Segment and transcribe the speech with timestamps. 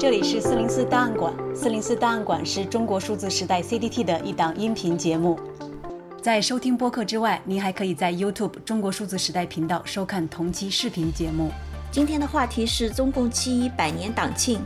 [0.00, 1.30] 这里是四零四档案馆。
[1.54, 5.38] 四零四档案馆是中国数字时代 CDT 的一档音频节目。
[6.22, 11.50] 在收听播客之外，您还可以在 YouTube 中国数字时代频道收看同期视频节目。
[11.92, 14.62] 今天的话题是中共七一百年党庆。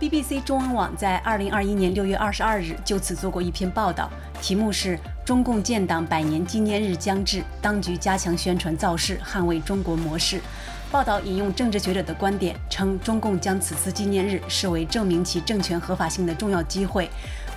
[0.00, 4.08] BBC 中文网在二零二一年六月二十二日就此做过一篇报道，
[4.40, 10.36] 题目是《中共建党百年纪念日将至，当局加强宣传造势，捍卫中国模式》。
[10.90, 17.10] 报道引用政治学者的观点，称中共将此次纪念日视为证明其政权合法性的重要机会，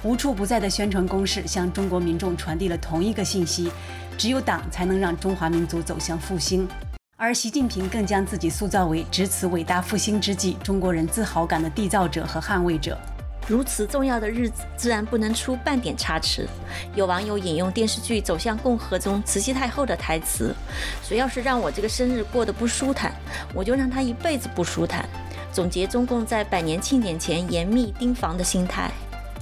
[0.04, 3.72] 无处不在的宣传攻势向中国民众传递了同一个信息：
[4.18, 6.68] 只有党才能让中华民族走向复兴。
[7.16, 13.00] 而习近平更将自己塑造为值此伟大复兴之际中国人自豪感的缔造者和捍卫者。
[13.48, 16.48] 如此重要的日子，自然不能出半点差池。
[16.96, 20.56] 有网友引用电视剧《走向共和》中慈禧太后的台词
[21.04, 23.14] ：“谁要是让我这个生日过得不舒坦，
[23.54, 25.08] 我就让他一辈子不舒坦。”
[25.52, 28.90] 总结中共在百年庆典前严密盯防的心态。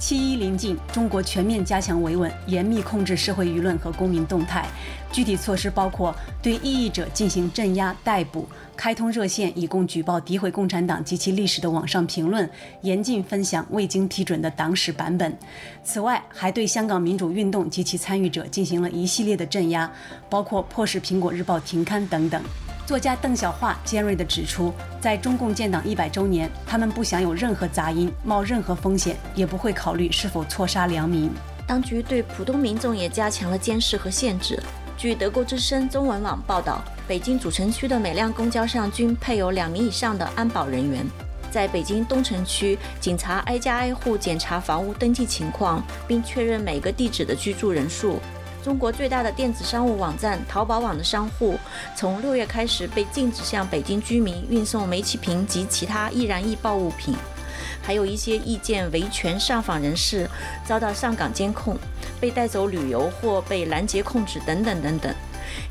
[0.00, 4.66] 七一临近，中国全面加强维稳，严密控制社会舆论和公民动态。
[5.12, 12.48] 具体措施包括对异议者进行镇压、逮捕，开通热线以供举报诋毁共产党及其历史的网上评论，
[12.80, 15.36] 严禁分享未经批准的党史版本。
[15.84, 19.92] 此外，还对香港民主运动及其参与者进行了一系列的镇压，
[20.30, 22.42] 包括迫使《苹果日报》停刊等等。
[22.90, 31.30] 作家邓小华尖锐地指出，在中共建党一百周年，他们不想有任何杂音，冒任何风险，也不会考虑是否错杀良民。
[31.68, 34.60] 当局对普通民众也加强了监视和限制。
[34.98, 41.06] 据德国之声中文网报道，北京主城区的每辆公交上均配有两名以上的安保人员。
[41.48, 48.18] 在北京东城区，警察挨家挨户检查房屋登记情况，并确认每个地址的居住人数。
[48.62, 51.58] 中国最大的电子商务网站淘宝网的商户，
[51.96, 57.14] 从六月开始被禁止向北京居民运送煤气瓶及其他易燃易爆物品，
[57.82, 60.28] 还有一些意见维权上访人士
[60.64, 61.74] 遭到上岗监控，
[62.20, 65.14] 被带走旅游或被拦截控制等等等等。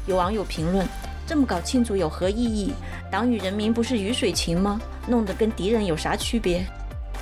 [0.07, 0.83] 有网友评论：
[1.27, 2.73] 这么搞庆祝有何意义？
[3.11, 4.81] 党与人民不是鱼水情吗？
[5.07, 6.65] 弄得跟敌人有啥区别？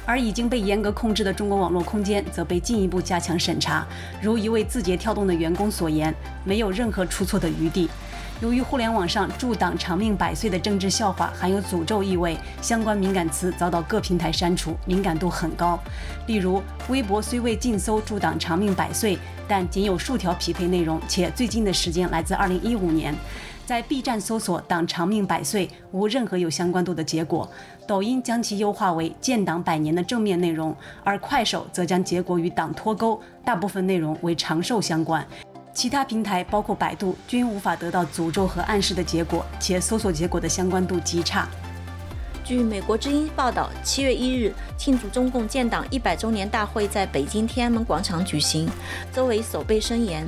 [0.08, 3.86] 而已经被严格控制的中国网络空间则被进一步加强审查。
[4.22, 7.90] 如一位字节跳动的员工所言，没有任何出错的余地。
[8.40, 15.80] 由于互联网上“祝党长命百岁”的政治笑话含有诅咒意味，相关敏感词遭到各平台删除，敏感度很高。
[16.28, 19.18] 例如，微博虽未禁搜“祝党长命百岁”，
[19.50, 23.16] 但仅有数条匹配内容，且最近的时间来自2015年。
[23.66, 27.50] 在 B 站搜索“党长命百岁”，无任何有相关度的结果。
[27.86, 30.74] 抖音将其优化为建党百年的正面内容，
[31.04, 35.26] 而快手则将结果与党脱钩，大部分内容为长寿相关。
[35.78, 41.48] 其他平台包括百度均无法得到诅咒和暗示的结果，且搜索结果的相关度极差。
[42.48, 48.70] 据美国之音报道，七月一日庆祝中共建党一百周年大会在北京天安门广场举行。
[49.12, 50.26] 周围守备森严，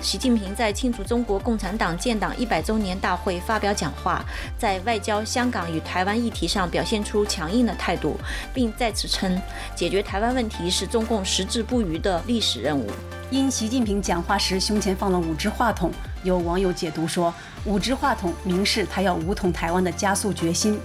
[0.00, 4.24] 习近平在庆祝中国共产党建党一百周年大会发表讲话，
[4.56, 8.18] 在外交、香港与台湾议题上表现出强硬的态度，
[8.54, 9.38] 并再次称
[9.76, 12.90] 解决台湾问题是中共矢志不渝的历史任务。
[13.30, 15.92] 因习近平讲话时胸前放了五只话筒，
[16.22, 17.32] 有网友解读说，
[17.64, 20.78] 五支话筒明示他要武统台湾的加速决心。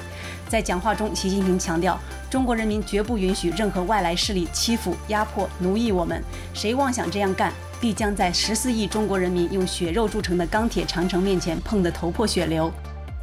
[0.47, 1.99] 在讲话中，习近平强调，
[2.29, 6.23] 中国人民绝不允许任何外来势力欺负、压迫、奴役我们。
[6.53, 7.51] 谁妄想这样干，
[7.81, 12.71] 必将在十四亿中国人民用血肉铸成的钢铁长城面前碰得头破血流。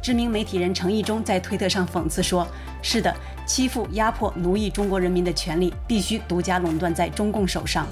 [0.01, 2.45] 知名媒体人程毅忠在推特上讽刺说
[2.81, 7.87] ：“是的，欺负、压迫、奴役中国人民的权利，必须独家垄断在中共手上。”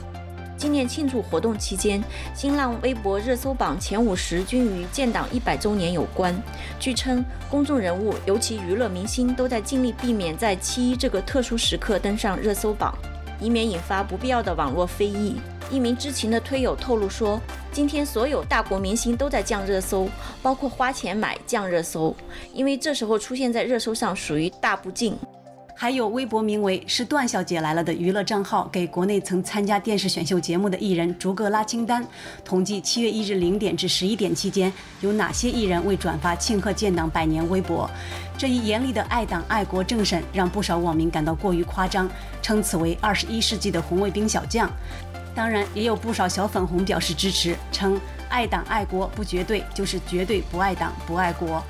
[0.59, 2.03] 今年庆祝活动期间，
[2.35, 6.35] 新浪微博热搜榜前五十均与建党一百周年有关。
[6.81, 12.93] 据称，公众人物，尤其娱乐明星，都在尽力避免在七一这个特殊时刻登上热搜榜，
[13.39, 15.37] 以免引发不必要的网络非议。
[15.71, 17.39] 一名知情的推友透露说，
[17.71, 20.09] 今天所有大国明星都在降热搜，
[20.41, 22.13] 包括花钱买降热搜，
[22.53, 25.17] 因为这时候出现在热搜上属于大不敬。
[25.81, 32.05] 还有微博名为“是段小姐来了”的娱乐账号，给国内曾参加电视选秀节目的艺人逐个拉清单，
[32.43, 37.89] 统计七月一日零点至十一点期间有哪些艺人未转发庆贺建党百年微博。
[38.37, 42.09] 这一严厉的爱党爱国政审让不少网民感到过于夸张，
[42.41, 44.69] 称此为二十一世纪的红卫兵小将。
[45.33, 47.97] 当然，也有不少小粉红表示支持，称
[48.27, 51.63] 爱党爱国不绝对，就是绝对不爱党不爱国。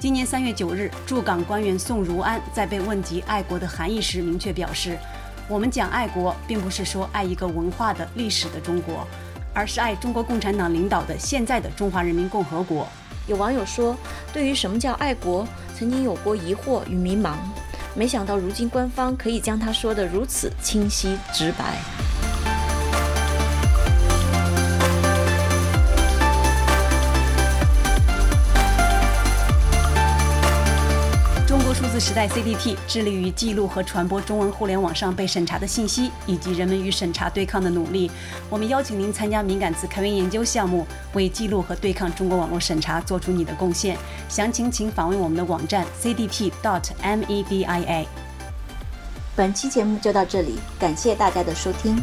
[0.00, 4.98] 今年三月九日，驻港官员宋如安在被问及爱国的含义时，明确表示
[5.46, 9.06] ：“我们讲爱国，并不是说爱一个文化的历史的中国，
[9.52, 12.88] 而是爱中国共产党领导的现在的中华人民共和国。”
[13.28, 13.94] 有网友说
[14.32, 15.46] ：“对于什么叫爱国，
[15.78, 17.34] 曾经有过疑惑与迷茫。
[17.94, 21.76] 没想到如今官方可以将它说得如此清晰直白。
[32.00, 38.10] 时代 CDT 致力于记录和传播中文互联网上被审查的信息，以及人们与审查对抗的努力。
[38.48, 43.98] 我们邀请您参加敏感词开源研究项目，为记录和对抗中国网络审查做出你的贡献。
[44.28, 46.46] 详情请访问我们的网站 cdt.media。
[49.36, 51.96] 本期节目就到这里，感谢大家的收听。